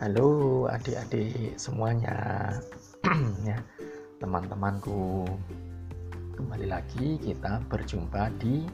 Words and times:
Halo 0.00 0.64
adik-adik 0.64 1.60
semuanya. 1.60 2.16
Ya 3.44 3.60
teman-temanku. 4.16 5.28
Kembali 6.32 6.72
lagi 6.72 7.20
kita 7.20 7.60
berjumpa 7.68 8.32
di 8.40 8.64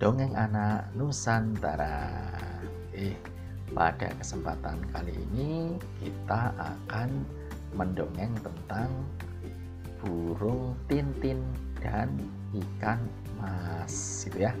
dongeng 0.00 0.32
anak 0.32 0.88
Nusantara. 0.96 2.32
Eh 2.96 3.12
pada 3.76 4.08
kesempatan 4.16 4.80
kali 4.96 5.12
ini 5.12 5.76
kita 6.00 6.56
akan 6.56 7.28
mendongeng 7.76 8.32
tentang 8.40 8.88
burung 10.00 10.72
tintin 10.88 11.44
dan 11.76 12.08
ikan 12.56 13.04
mas 13.36 14.24
gitu 14.24 14.48
ya. 14.48 14.56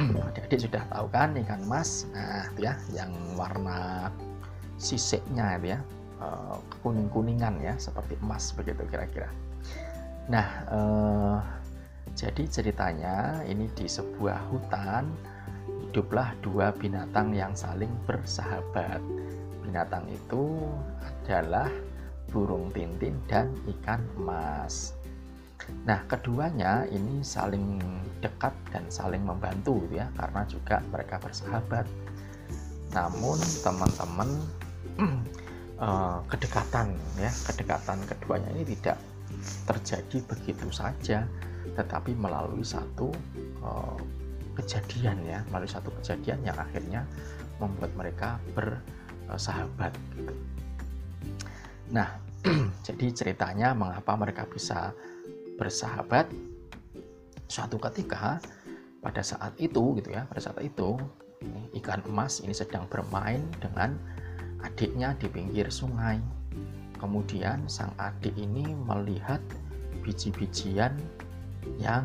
Adik-adik 0.32 0.64
sudah 0.64 0.80
tahu 0.88 1.12
kan 1.12 1.36
ikan 1.44 1.60
mas? 1.68 2.08
Nah 2.16 2.48
itu 2.56 2.64
ya 2.64 2.72
yang 2.96 3.12
warna 3.36 4.08
sisiknya 4.78 5.58
itu 5.58 5.74
ya. 5.76 5.80
Eh, 6.18 6.58
kuning-kuningan 6.82 7.62
ya 7.62 7.78
seperti 7.78 8.18
emas 8.18 8.50
begitu 8.54 8.82
kira-kira. 8.90 9.30
Nah 10.26 10.48
eh, 10.66 11.38
jadi 12.18 12.42
ceritanya 12.50 13.46
ini 13.46 13.70
di 13.78 13.86
sebuah 13.86 14.50
hutan 14.50 15.06
hiduplah 15.86 16.34
dua 16.42 16.74
binatang 16.74 17.30
yang 17.30 17.54
saling 17.54 17.90
bersahabat. 18.02 18.98
Binatang 19.62 20.10
itu 20.10 20.58
adalah 21.04 21.70
burung 22.28 22.68
tintin 22.74 23.16
dan 23.30 23.54
ikan 23.78 24.02
emas. 24.20 24.98
Nah, 25.84 26.00
keduanya 26.08 26.88
ini 26.88 27.20
saling 27.20 27.80
dekat 28.24 28.52
dan 28.72 28.84
saling 28.88 29.20
membantu 29.24 29.84
ya, 29.92 30.08
karena 30.16 30.44
juga 30.48 30.80
mereka 30.88 31.20
bersahabat. 31.20 31.84
Namun 32.92 33.36
teman-teman 33.60 34.28
uh, 35.80 36.20
kedekatan 36.30 36.94
ya, 37.18 37.30
kedekatan 37.46 37.98
keduanya 38.06 38.50
ini 38.54 38.64
tidak 38.78 38.98
terjadi 39.68 40.18
begitu 40.24 40.68
saja, 40.72 41.28
tetapi 41.76 42.16
melalui 42.16 42.64
satu 42.64 43.12
uh, 43.62 43.98
kejadian 44.58 45.22
ya, 45.24 45.40
melalui 45.52 45.70
satu 45.70 45.92
kejadian 46.02 46.42
yang 46.42 46.56
akhirnya 46.58 47.06
membuat 47.62 47.92
mereka 47.94 48.28
bersahabat. 48.54 49.94
Gitu. 50.16 50.34
Nah, 51.94 52.08
jadi 52.86 53.06
ceritanya 53.12 53.74
mengapa 53.74 54.14
mereka 54.14 54.46
bisa 54.46 54.94
bersahabat 55.58 56.30
suatu 57.48 57.80
ketika 57.90 58.38
pada 59.02 59.22
saat 59.24 59.56
itu 59.58 59.96
gitu 59.98 60.12
ya 60.12 60.28
pada 60.28 60.38
saat 60.42 60.60
itu 60.62 61.00
ikan 61.80 62.02
emas 62.10 62.42
ini 62.42 62.52
sedang 62.52 62.84
bermain 62.90 63.42
dengan 63.62 63.94
adiknya 64.62 65.14
di 65.18 65.26
pinggir 65.30 65.68
sungai. 65.70 66.18
Kemudian 66.98 67.66
sang 67.70 67.94
adik 67.98 68.34
ini 68.34 68.74
melihat 68.74 69.38
biji-bijian 70.02 70.98
yang 71.78 72.02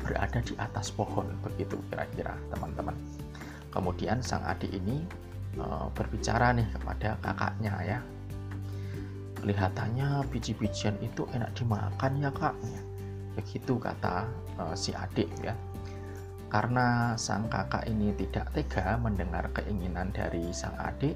berada 0.00 0.40
di 0.40 0.56
atas 0.56 0.88
pohon 0.88 1.28
begitu 1.44 1.76
kira-kira 1.92 2.32
teman-teman. 2.48 2.96
Kemudian 3.68 4.24
sang 4.24 4.40
adik 4.48 4.72
ini 4.72 5.04
e, 5.60 5.64
berbicara 5.92 6.56
nih 6.56 6.68
kepada 6.72 7.20
kakaknya 7.20 7.74
ya. 7.84 7.98
Kelihatannya 9.38 10.24
biji-bijian 10.32 10.96
itu 11.04 11.28
enak 11.36 11.52
dimakan 11.54 12.12
ya 12.18 12.30
kak. 12.32 12.56
Begitu 13.38 13.78
kata 13.78 14.26
uh, 14.58 14.74
si 14.74 14.90
adik 14.90 15.30
ya. 15.46 15.54
Karena 16.50 17.14
sang 17.14 17.46
kakak 17.46 17.86
ini 17.86 18.10
tidak 18.18 18.50
tega 18.50 18.98
mendengar 18.98 19.46
keinginan 19.54 20.10
dari 20.10 20.50
sang 20.50 20.74
adik 20.82 21.14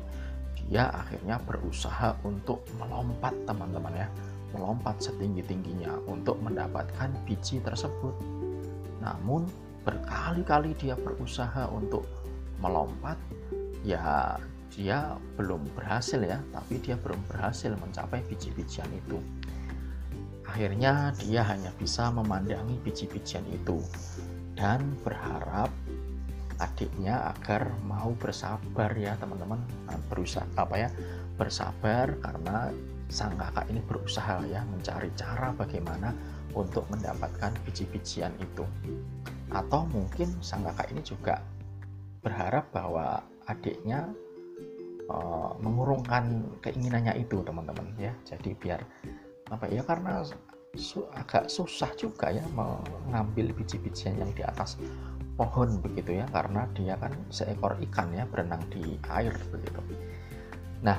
dia 0.69 0.89
akhirnya 0.93 1.41
berusaha 1.43 2.17
untuk 2.23 2.65
melompat 2.79 3.35
teman-teman 3.48 3.95
ya. 3.95 4.09
Melompat 4.53 5.01
setinggi-tingginya 5.01 6.05
untuk 6.05 6.36
mendapatkan 6.45 7.09
biji 7.25 7.64
tersebut. 7.64 8.13
Namun 9.01 9.48
berkali-kali 9.83 10.77
dia 10.79 10.95
berusaha 10.95 11.67
untuk 11.73 12.05
melompat 12.61 13.19
ya 13.83 14.39
dia 14.73 15.17
belum 15.36 15.67
berhasil 15.77 16.20
ya. 16.20 16.39
Tapi 16.53 16.81
dia 16.81 16.97
belum 17.01 17.20
berhasil 17.29 17.73
mencapai 17.77 18.20
biji-bijian 18.29 18.89
itu. 18.92 19.19
Akhirnya 20.45 21.17
dia 21.17 21.47
hanya 21.48 21.73
bisa 21.81 22.13
memandangi 22.13 22.77
biji-bijian 22.85 23.47
itu 23.48 23.81
dan 24.53 24.95
berharap 25.01 25.73
adiknya 26.62 27.34
agar 27.34 27.74
mau 27.83 28.14
bersabar 28.14 28.95
ya 28.95 29.18
teman-teman. 29.18 29.58
Nah, 29.90 29.98
berusaha 30.06 30.46
apa 30.55 30.86
ya 30.86 30.89
bersabar 31.34 32.14
karena 32.23 32.70
sang 33.11 33.34
kakak 33.36 33.67
ini 33.68 33.83
berusaha 33.84 34.40
ya 34.46 34.62
mencari 34.70 35.11
cara 35.18 35.50
bagaimana 35.52 36.14
untuk 36.55 36.86
mendapatkan 36.89 37.52
biji-bijian 37.67 38.33
itu. 38.39 38.64
Atau 39.50 39.90
mungkin 39.90 40.33
sang 40.40 40.62
kakak 40.64 40.95
ini 40.95 41.02
juga 41.02 41.42
berharap 42.23 42.70
bahwa 42.70 43.20
adiknya 43.50 44.06
uh, 45.11 45.52
mengurungkan 45.58 46.46
keinginannya 46.62 47.20
itu 47.20 47.42
teman-teman 47.42 47.90
ya. 47.98 48.14
Jadi 48.23 48.55
biar 48.55 48.80
apa 49.50 49.68
ya 49.68 49.84
karena 49.84 50.24
su 50.73 51.05
agak 51.12 51.52
susah 51.52 51.92
juga 52.00 52.33
ya 52.33 52.40
mengambil 52.56 53.52
biji-bijian 53.52 54.17
yang 54.17 54.33
di 54.33 54.40
atas 54.40 54.80
pohon 55.37 55.81
begitu 55.81 56.20
ya 56.20 56.27
karena 56.31 56.69
dia 56.77 56.95
kan 57.01 57.13
seekor 57.33 57.79
ikan 57.91 58.13
ya 58.13 58.29
berenang 58.29 58.63
di 58.69 58.98
air 59.09 59.33
begitu 59.51 59.81
nah 60.83 60.98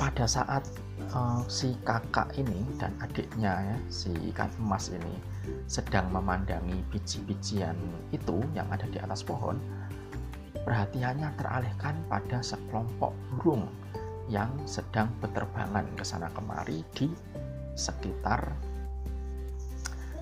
pada 0.00 0.26
saat 0.26 0.66
uh, 1.14 1.44
si 1.46 1.76
kakak 1.86 2.34
ini 2.36 2.66
dan 2.80 2.92
adiknya 2.98 3.74
ya 3.74 3.76
si 3.92 4.10
ikan 4.34 4.50
emas 4.58 4.90
ini 4.90 5.16
sedang 5.70 6.10
memandangi 6.12 6.82
biji-bijian 6.90 7.76
itu 8.10 8.42
yang 8.52 8.66
ada 8.68 8.84
di 8.90 8.98
atas 8.98 9.22
pohon 9.22 9.56
perhatiannya 10.64 11.28
teralihkan 11.40 11.96
pada 12.06 12.44
sekelompok 12.44 13.16
burung 13.38 13.68
yang 14.30 14.50
sedang 14.62 15.10
berterbangan 15.18 15.88
ke 15.98 16.04
sana 16.06 16.30
kemari 16.30 16.86
di 16.94 17.10
sekitar 17.74 18.54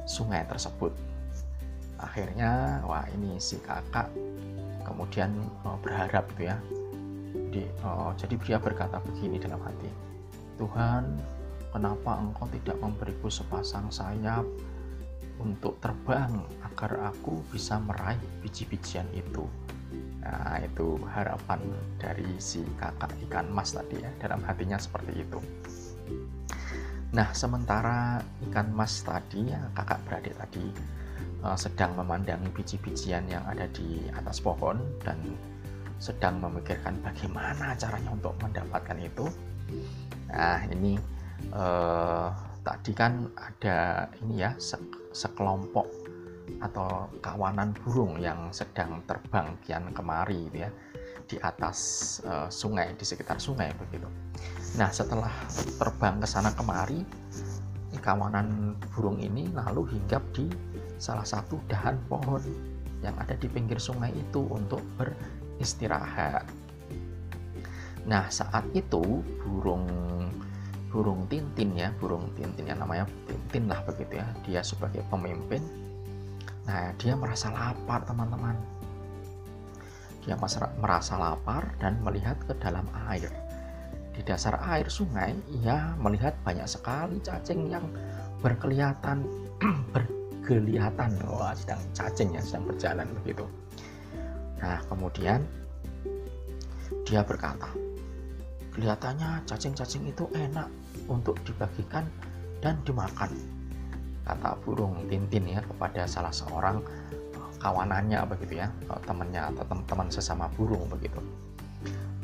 sungai 0.08 0.40
tersebut. 0.48 1.07
Akhirnya, 1.98 2.78
wah 2.86 3.04
ini 3.10 3.42
si 3.42 3.58
kakak 3.58 4.06
kemudian 4.86 5.34
uh, 5.66 5.76
berharap 5.82 6.24
gitu 6.34 6.48
ya. 6.48 6.56
Di, 7.50 7.62
uh, 7.82 8.14
jadi 8.14 8.34
dia 8.40 8.56
berkata 8.62 9.02
begini 9.02 9.36
dalam 9.36 9.60
hati, 9.60 9.90
Tuhan, 10.56 11.18
kenapa 11.74 12.22
engkau 12.22 12.46
tidak 12.54 12.78
memberiku 12.78 13.28
sepasang 13.28 13.90
sayap 13.90 14.46
untuk 15.38 15.78
terbang 15.78 16.32
agar 16.66 17.12
aku 17.14 17.42
bisa 17.50 17.82
meraih 17.82 18.18
biji-bijian 18.40 19.06
itu? 19.12 19.44
Nah, 20.22 20.60
itu 20.60 21.00
harapan 21.08 21.62
dari 21.96 22.26
si 22.36 22.60
kakak 22.76 23.10
ikan 23.28 23.48
mas 23.48 23.72
tadi 23.72 24.02
ya, 24.02 24.10
dalam 24.20 24.44
hatinya 24.44 24.76
seperti 24.76 25.24
itu. 25.24 25.40
Nah, 27.16 27.32
sementara 27.32 28.20
ikan 28.50 28.68
mas 28.76 29.00
tadi, 29.00 29.48
ya, 29.48 29.62
kakak 29.72 30.04
beradik 30.04 30.36
tadi 30.36 30.68
sedang 31.54 31.94
memandangi 31.94 32.50
biji-bijian 32.50 33.26
yang 33.30 33.46
ada 33.46 33.70
di 33.70 34.02
atas 34.10 34.42
pohon 34.42 34.78
dan 35.02 35.18
sedang 35.98 36.38
memikirkan 36.38 36.98
bagaimana 37.02 37.74
caranya 37.78 38.10
untuk 38.14 38.34
mendapatkan 38.42 38.98
itu. 38.98 39.26
Nah, 40.30 40.62
ini 40.70 40.98
uh, 41.54 42.30
tadi 42.62 42.92
kan 42.94 43.30
ada 43.38 44.06
ini 44.22 44.44
ya 44.44 44.50
sekelompok 45.14 45.86
atau 46.64 47.06
kawanan 47.20 47.76
burung 47.76 48.16
yang 48.18 48.48
sedang 48.50 49.04
terbang 49.04 49.52
kian 49.62 49.92
kemari 49.92 50.48
gitu 50.48 50.64
ya 50.64 50.70
di 51.28 51.36
atas 51.44 51.78
uh, 52.24 52.48
sungai 52.48 52.96
di 52.96 53.04
sekitar 53.04 53.36
sungai 53.36 53.68
begitu. 53.76 54.08
Nah 54.80 54.88
setelah 54.88 55.30
terbang 55.76 56.20
ke 56.24 56.26
sana 56.28 56.50
kemari 56.56 57.04
kawanan 58.00 58.78
burung 58.94 59.20
ini 59.20 59.52
lalu 59.52 59.92
hinggap 59.92 60.24
di 60.32 60.48
salah 60.98 61.24
satu 61.24 61.62
dahan 61.70 61.96
pohon 62.10 62.42
yang 63.00 63.14
ada 63.18 63.38
di 63.38 63.46
pinggir 63.46 63.78
sungai 63.78 64.10
itu 64.10 64.42
untuk 64.50 64.82
beristirahat. 64.98 66.44
Nah 68.06 68.26
saat 68.28 68.66
itu 68.74 69.22
burung 69.46 69.86
burung 70.88 71.28
tintin 71.28 71.76
ya 71.76 71.92
burung 72.00 72.32
tintin 72.34 72.64
yang 72.64 72.80
namanya 72.80 73.04
tintin 73.28 73.68
lah 73.68 73.84
begitu 73.84 74.18
ya 74.18 74.26
dia 74.42 74.60
sebagai 74.64 75.04
pemimpin 75.12 75.60
Nah, 76.68 76.92
dia 77.00 77.16
merasa 77.16 77.48
lapar, 77.48 78.04
teman-teman. 78.04 78.52
Dia 80.20 80.36
merasa 80.76 81.16
lapar 81.16 81.64
dan 81.80 81.96
melihat 82.04 82.36
ke 82.44 82.52
dalam 82.60 82.84
air. 83.08 83.32
Di 84.12 84.20
dasar 84.20 84.60
air 84.68 84.84
sungai, 84.92 85.32
ia 85.48 85.96
melihat 85.96 86.36
banyak 86.44 86.68
sekali 86.68 87.24
cacing 87.24 87.72
yang 87.72 87.88
berkelihatan 88.44 89.24
berkelihatan. 90.48 91.12
Wah, 91.28 91.52
sedang 91.52 91.76
cacing 91.92 92.32
ya, 92.32 92.40
sedang 92.40 92.64
berjalan 92.64 93.04
begitu. 93.20 93.44
Nah, 94.64 94.80
kemudian 94.88 95.44
dia 97.04 97.20
berkata, 97.20 97.68
kelihatannya 98.72 99.44
cacing-cacing 99.44 100.08
itu 100.08 100.24
enak 100.32 100.72
untuk 101.04 101.36
dibagikan 101.44 102.08
dan 102.64 102.80
dimakan 102.88 103.28
kata 104.24 104.60
burung 104.60 105.08
Tintin 105.08 105.44
ya 105.48 105.60
kepada 105.64 106.04
salah 106.04 106.32
seorang 106.32 106.84
eh, 107.32 107.50
kawanannya 107.64 108.20
begitu 108.28 108.60
ya 108.60 108.68
eh, 108.68 109.00
temannya 109.08 109.40
atau 109.40 109.64
teman-teman 109.64 110.08
sesama 110.12 110.52
burung 110.52 110.84
begitu 110.92 111.16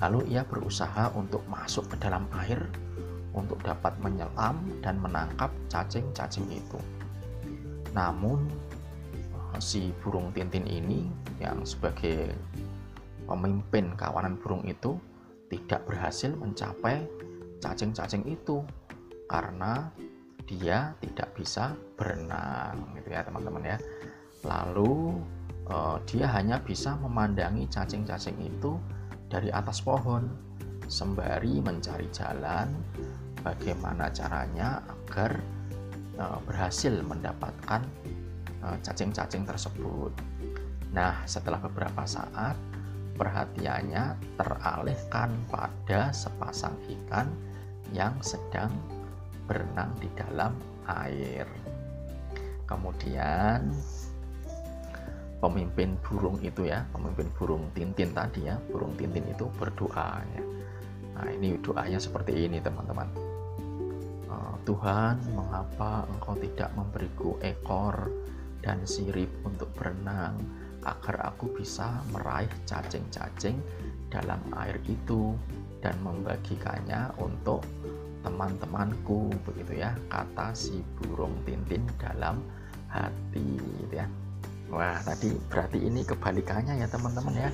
lalu 0.04 0.20
ia 0.28 0.44
berusaha 0.44 1.08
untuk 1.16 1.40
masuk 1.48 1.88
ke 1.88 1.96
dalam 1.96 2.28
air 2.44 2.60
untuk 3.32 3.56
dapat 3.64 3.96
menyelam 4.04 4.60
dan 4.84 5.00
menangkap 5.00 5.48
cacing-cacing 5.72 6.44
itu 6.52 6.76
namun 7.94 8.50
eh, 9.54 9.60
si 9.62 9.94
burung 10.02 10.34
Tintin 10.34 10.66
ini 10.66 11.06
yang 11.38 11.62
sebagai 11.62 12.34
pemimpin 13.24 13.94
kawanan 13.96 14.36
burung 14.36 14.66
itu 14.68 14.98
tidak 15.48 15.86
berhasil 15.86 16.34
mencapai 16.34 17.06
cacing-cacing 17.62 18.26
itu 18.28 18.60
karena 19.30 19.88
dia 20.44 20.92
tidak 21.00 21.32
bisa 21.32 21.72
berenang 21.96 22.76
gitu 23.00 23.08
ya 23.16 23.24
teman-teman 23.24 23.64
ya. 23.64 23.78
Lalu 24.44 25.24
uh, 25.72 25.96
dia 26.04 26.28
hanya 26.36 26.60
bisa 26.60 27.00
memandangi 27.00 27.64
cacing-cacing 27.72 28.36
itu 28.44 28.76
dari 29.32 29.48
atas 29.48 29.80
pohon 29.80 30.28
sembari 30.84 31.64
mencari 31.64 32.04
jalan 32.12 32.68
bagaimana 33.40 34.12
caranya 34.12 34.84
agar 34.84 35.40
berhasil 36.46 36.94
mendapatkan 37.02 37.82
eh, 38.62 38.76
cacing-cacing 38.82 39.44
tersebut 39.46 40.12
nah 40.94 41.26
setelah 41.26 41.58
beberapa 41.58 42.06
saat 42.06 42.54
perhatiannya 43.14 44.18
teralihkan 44.38 45.30
pada 45.50 46.10
sepasang 46.10 46.74
ikan 46.86 47.30
yang 47.94 48.14
sedang 48.18 48.74
berenang 49.46 49.94
di 50.02 50.10
dalam 50.18 50.56
air. 50.88 51.46
Kemudian 52.64 53.70
pemimpin 55.38 55.94
burung 56.00 56.40
itu 56.40 56.66
ya, 56.66 56.82
pemimpin 56.90 57.28
burung 57.36 57.68
Tintin 57.76 58.10
tadi 58.16 58.48
ya, 58.48 58.56
burung 58.72 58.96
Tintin 58.96 59.28
itu 59.28 59.46
berdoa 59.60 60.24
ya. 60.24 60.42
Nah, 61.14 61.30
ini 61.30 61.54
doanya 61.62 62.00
seperti 62.00 62.48
ini, 62.48 62.58
teman-teman. 62.58 63.06
Tuhan, 64.64 65.20
mengapa 65.36 66.08
Engkau 66.08 66.34
tidak 66.40 66.72
memberiku 66.72 67.36
ekor 67.44 68.08
dan 68.64 68.80
sirip 68.88 69.28
untuk 69.44 69.68
berenang? 69.76 70.40
agar 70.84 71.32
aku 71.32 71.48
bisa 71.56 72.04
meraih 72.12 72.48
cacing-cacing 72.68 73.56
dalam 74.12 74.40
air 74.60 74.76
itu 74.86 75.32
dan 75.80 75.96
membagikannya 76.04 77.12
untuk 77.20 77.64
teman-temanku 78.24 79.32
begitu 79.44 79.84
ya 79.84 79.92
kata 80.08 80.56
si 80.56 80.80
burung 80.96 81.36
tintin 81.44 81.84
dalam 82.00 82.40
hati 82.88 83.60
gitu 83.84 84.00
ya 84.00 84.08
wah 84.72 84.96
tadi 85.04 85.36
berarti 85.52 85.84
ini 85.84 86.00
kebalikannya 86.08 86.80
ya 86.80 86.88
teman-teman 86.88 87.36
ya 87.36 87.50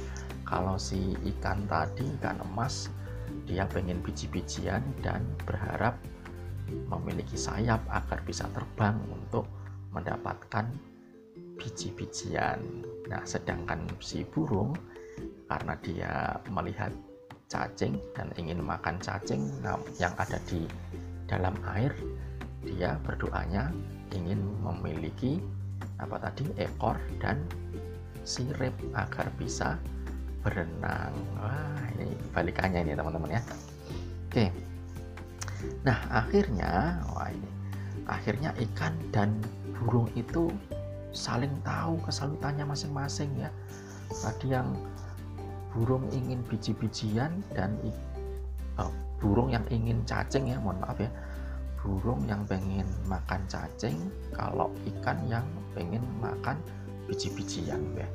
kalau 0.46 0.78
si 0.78 1.18
ikan 1.34 1.66
tadi 1.66 2.06
ikan 2.22 2.38
emas 2.46 2.86
dia 3.50 3.66
pengen 3.66 3.98
biji-bijian 3.98 4.82
dan 5.02 5.26
berharap 5.42 5.98
memiliki 6.88 7.36
sayap 7.36 7.82
agar 7.90 8.22
bisa 8.24 8.46
terbang 8.50 8.96
untuk 9.10 9.46
mendapatkan 9.90 10.66
biji-bijian. 11.60 12.60
Nah, 13.10 13.22
sedangkan 13.26 13.84
si 14.00 14.24
burung 14.24 14.72
karena 15.50 15.74
dia 15.82 16.12
melihat 16.48 16.94
cacing 17.50 17.98
dan 18.14 18.30
ingin 18.38 18.62
makan 18.62 18.96
cacing 19.02 19.50
yang 19.98 20.14
ada 20.16 20.38
di 20.46 20.64
dalam 21.26 21.52
air, 21.74 21.90
dia 22.62 22.96
berdoanya 23.02 23.74
ingin 24.14 24.38
memiliki 24.62 25.42
apa 25.98 26.16
tadi 26.16 26.48
ekor 26.56 26.96
dan 27.20 27.42
sirip 28.24 28.72
agar 28.94 29.26
bisa 29.36 29.76
berenang. 30.40 31.12
Wah, 31.36 31.84
ini 31.98 32.16
balikannya 32.32 32.86
ini 32.86 32.96
teman-teman 32.96 33.36
ya. 33.36 33.42
Oke. 34.30 34.69
Nah, 35.84 35.98
akhirnya 36.10 37.00
wah 37.12 37.30
ini 37.30 37.50
akhirnya 38.10 38.50
ikan 38.70 38.92
dan 39.14 39.38
burung 39.76 40.10
itu 40.18 40.50
saling 41.14 41.52
tahu 41.62 41.98
kesalutannya 42.04 42.66
masing-masing 42.66 43.30
ya. 43.38 43.50
Tadi 44.10 44.52
yang 44.54 44.74
burung 45.70 46.10
ingin 46.10 46.42
biji-bijian 46.50 47.30
dan 47.54 47.78
uh, 48.78 48.90
burung 49.22 49.54
yang 49.54 49.62
ingin 49.70 50.02
cacing 50.02 50.50
ya 50.50 50.58
mohon 50.58 50.82
maaf 50.82 50.98
ya. 50.98 51.10
Burung 51.80 52.28
yang 52.28 52.44
pengen 52.44 52.84
makan 53.08 53.40
cacing 53.48 53.96
kalau 54.36 54.68
ikan 54.84 55.16
yang 55.30 55.46
pengen 55.72 56.02
makan 56.20 56.58
biji-bijian 57.08 57.80
ya. 57.96 58.08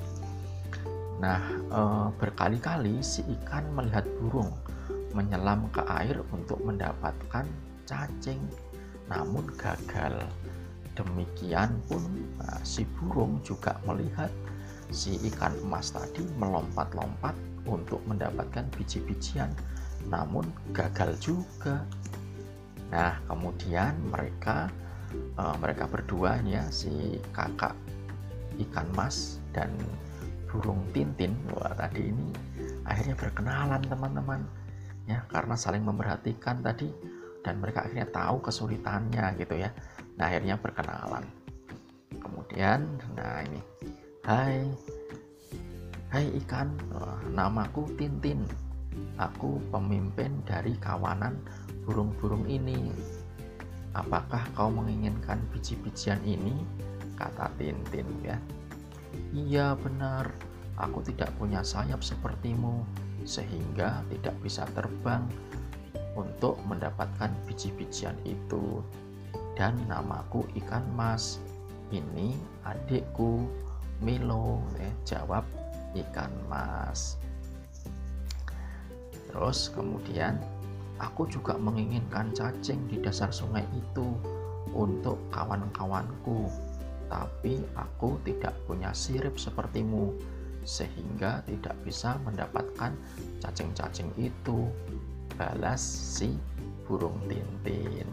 Nah 1.24 1.42
uh, 1.72 2.08
berkali-kali 2.20 3.00
si 3.00 3.24
ikan 3.42 3.64
melihat 3.74 4.04
burung 4.20 4.52
menyelam 5.16 5.72
ke 5.72 5.80
air 5.88 6.20
untuk 6.36 6.60
mendapatkan 6.60 7.48
cacing. 7.88 8.44
Namun 9.08 9.48
gagal. 9.56 10.28
Demikian 10.96 11.76
pun 11.88 12.04
nah, 12.40 12.60
si 12.64 12.88
burung 12.96 13.40
juga 13.44 13.80
melihat 13.84 14.32
si 14.92 15.20
ikan 15.32 15.52
emas 15.64 15.92
tadi 15.92 16.24
melompat-lompat 16.40 17.36
untuk 17.68 18.00
mendapatkan 18.08 18.64
biji-bijian, 18.78 19.52
namun 20.08 20.48
gagal 20.72 21.18
juga. 21.20 21.84
Nah, 22.94 23.18
kemudian 23.28 23.98
mereka 24.08 24.72
uh, 25.36 25.56
mereka 25.60 25.90
berdua 25.90 26.40
ya 26.46 26.64
si 26.72 27.20
kakak 27.36 27.76
ikan 28.70 28.88
emas 28.96 29.44
dan 29.52 29.72
burung 30.48 30.80
tintin 30.96 31.36
wah 31.52 31.76
tadi 31.76 32.08
ini 32.08 32.32
akhirnya 32.88 33.16
berkenalan 33.20 33.84
teman-teman 33.84 34.42
ya 35.06 35.26
karena 35.30 35.54
saling 35.54 35.86
memperhatikan 35.86 36.62
tadi 36.66 36.90
dan 37.46 37.62
mereka 37.62 37.86
akhirnya 37.86 38.10
tahu 38.10 38.42
kesulitannya 38.42 39.38
gitu 39.38 39.56
ya. 39.58 39.70
Nah 40.18 40.26
akhirnya 40.30 40.58
perkenalan 40.58 41.26
kemudian 42.16 42.88
nah 43.14 43.44
ini 43.44 43.62
hai 44.26 44.66
hai 46.10 46.26
ikan 46.46 46.74
namaku 47.34 47.86
Tintin. 48.00 48.46
Aku 49.20 49.60
pemimpin 49.76 50.40
dari 50.48 50.72
kawanan 50.80 51.36
burung-burung 51.84 52.48
ini. 52.48 52.96
Apakah 53.92 54.40
kau 54.56 54.72
menginginkan 54.72 55.40
biji-bijian 55.52 56.20
ini? 56.24 56.64
kata 57.16 57.48
Tintin 57.56 58.08
ya. 58.24 58.38
Iya 59.32 59.76
benar. 59.80 60.32
Aku 60.76 61.00
tidak 61.00 61.32
punya 61.40 61.64
sayap 61.64 62.04
sepertimu 62.04 62.84
sehingga 63.26 64.06
tidak 64.14 64.38
bisa 64.40 64.64
terbang 64.78 65.26
untuk 66.16 66.56
mendapatkan 66.70 67.34
biji-bijian 67.50 68.16
itu. 68.24 68.80
Dan 69.58 69.76
namaku 69.90 70.46
ikan 70.64 70.84
mas. 70.96 71.42
Ini 71.92 72.34
adikku 72.66 73.46
Milo 74.04 74.60
ya, 74.76 74.92
jawab 75.16 75.44
ikan 75.96 76.32
mas. 76.52 77.16
Terus 79.32 79.72
kemudian 79.72 80.40
aku 81.00 81.28
juga 81.28 81.56
menginginkan 81.56 82.32
cacing 82.36 82.88
di 82.88 83.00
dasar 83.00 83.32
sungai 83.32 83.64
itu 83.76 84.16
untuk 84.76 85.20
kawan-kawanku. 85.32 86.52
Tapi 87.08 87.64
aku 87.78 88.20
tidak 88.28 88.58
punya 88.68 88.92
sirip 88.92 89.40
sepertimu 89.40 90.35
sehingga 90.66 91.46
tidak 91.46 91.78
bisa 91.86 92.18
mendapatkan 92.26 92.92
cacing-cacing 93.40 94.12
itu 94.18 94.68
balas 95.38 95.80
si 95.82 96.36
burung 96.84 97.18
tintin 97.30 98.10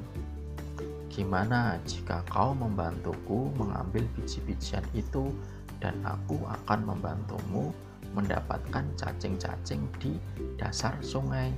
Gimana 1.13 1.77
jika 1.85 2.25
kau 2.25 2.57
membantuku 2.57 3.53
mengambil 3.61 4.09
biji-bijian 4.17 4.81
itu 4.97 5.29
dan 5.77 5.93
aku 6.09 6.41
akan 6.49 6.89
membantumu 6.89 7.69
mendapatkan 8.17 8.81
cacing-cacing 8.97 9.85
di 10.01 10.17
dasar 10.57 10.97
sungai? 11.05 11.53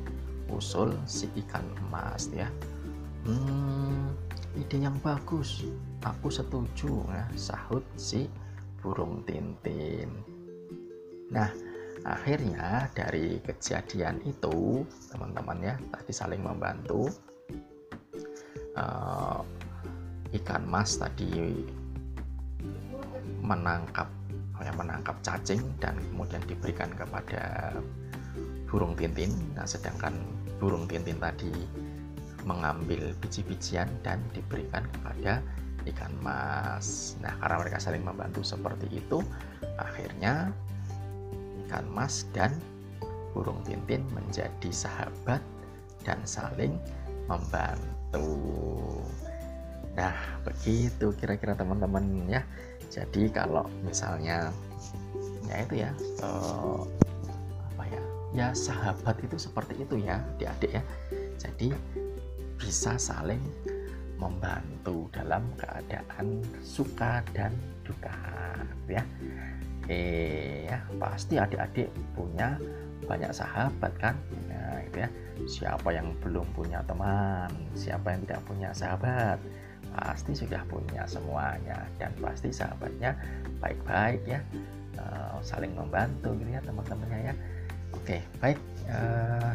Usul 0.50 0.98
si 1.06 1.30
ikan 1.38 1.62
emas 1.86 2.34
ya. 2.34 2.50
Hmm, 3.22 4.10
ide 4.58 4.82
yang 4.82 4.98
bagus. 5.06 5.62
Aku 6.02 6.34
setuju 6.34 7.06
ya, 7.14 7.24
sahut 7.38 7.86
si 7.94 8.26
burung 8.82 9.22
tintin. 9.22 10.10
Nah, 11.32 11.48
akhirnya 12.04 12.88
dari 12.92 13.40
kejadian 13.40 14.20
itu, 14.26 14.84
teman-teman 15.12 15.58
ya, 15.62 15.74
tadi 15.92 16.12
saling 16.12 16.42
membantu 16.44 17.08
uh, 18.76 19.40
ikan 20.34 20.62
mas 20.66 20.98
tadi 20.98 21.62
menangkap 23.44 24.08
ya 24.64 24.72
menangkap 24.72 25.12
cacing 25.20 25.60
dan 25.76 25.92
kemudian 26.08 26.40
diberikan 26.48 26.88
kepada 26.96 27.74
burung 28.64 28.96
tintin 28.96 29.28
nah 29.52 29.68
sedangkan 29.68 30.16
burung 30.56 30.88
tintin 30.88 31.20
tadi 31.20 31.52
mengambil 32.48 33.12
biji-bijian 33.20 33.88
dan 34.04 34.20
diberikan 34.36 34.84
kepada 34.92 35.40
ikan 35.84 36.12
mas. 36.24 37.16
Nah, 37.20 37.32
karena 37.40 37.56
mereka 37.60 37.78
saling 37.80 38.04
membantu 38.04 38.40
seperti 38.44 38.88
itu, 38.88 39.20
akhirnya 39.76 40.52
ikan 41.74 41.90
mas 41.90 42.22
dan 42.30 42.54
burung 43.34 43.58
tintin 43.66 44.06
menjadi 44.14 44.70
sahabat 44.70 45.42
dan 46.06 46.22
saling 46.22 46.78
membantu. 47.26 48.30
Nah, 49.98 50.14
begitu 50.46 51.10
kira-kira 51.18 51.58
teman-teman 51.58 52.30
ya. 52.30 52.46
Jadi 52.94 53.26
kalau 53.34 53.66
misalnya 53.82 54.54
ya 55.50 55.56
itu 55.66 55.82
ya 55.82 55.90
uh, 56.22 56.86
apa 57.74 57.84
ya? 57.90 58.02
Ya 58.30 58.46
sahabat 58.54 59.18
itu 59.18 59.34
seperti 59.34 59.82
itu 59.82 59.98
ya, 59.98 60.22
adik-adik 60.38 60.78
ya. 60.78 60.82
Jadi 61.34 61.74
bisa 62.54 62.94
saling 62.94 63.42
membantu 64.14 65.10
dalam 65.10 65.42
keadaan 65.58 66.38
suka 66.62 67.18
dan 67.34 67.50
duka 67.82 68.14
ya 68.86 69.02
ya 69.88 70.78
pasti 70.96 71.36
adik-adik 71.36 71.88
punya 72.16 72.56
banyak 73.04 73.30
sahabat 73.34 73.92
kan? 74.00 74.16
Ya 74.48 74.64
itu 74.86 74.96
ya. 75.04 75.08
Siapa 75.44 75.90
yang 75.90 76.14
belum 76.22 76.46
punya 76.54 76.80
teman 76.86 77.50
siapa 77.74 78.14
yang 78.14 78.22
tidak 78.24 78.40
punya 78.46 78.70
sahabat 78.70 79.38
pasti 79.94 80.32
sudah 80.34 80.62
punya 80.66 81.04
semuanya. 81.04 81.84
Dan 82.00 82.14
pasti 82.18 82.48
sahabatnya 82.50 83.14
baik-baik 83.60 84.22
ya. 84.24 84.40
Uh, 84.94 85.42
saling 85.42 85.74
membantu 85.74 86.32
gitu 86.38 86.50
ya 86.54 86.62
teman-temannya 86.64 87.30
ya. 87.30 87.34
Oke 87.92 88.22
baik. 88.40 88.58
Uh, 88.88 89.52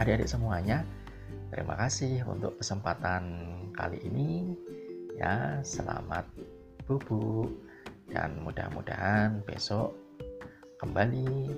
adik-adik 0.00 0.28
semuanya 0.28 0.84
Terima 1.50 1.74
kasih 1.74 2.22
untuk 2.30 2.62
kesempatan 2.62 3.22
kali 3.74 3.98
ini. 4.06 4.54
Ya, 5.18 5.58
selamat 5.66 6.30
bubuk 6.86 7.50
dan 8.10 8.36
mudah-mudahan 8.42 9.42
besok 9.46 9.94
kembali 10.82 11.54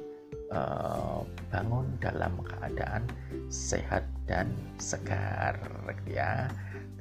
uh, 0.52 1.24
bangun 1.48 1.86
dalam 1.98 2.38
keadaan 2.44 3.02
sehat 3.48 4.04
dan 4.28 4.52
segar 4.76 5.58
ya. 6.06 6.48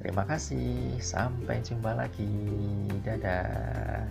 Terima 0.02 0.26
kasih, 0.26 0.98
sampai 0.98 1.62
jumpa 1.62 1.94
lagi. 1.94 2.26
Dadah. 3.06 4.10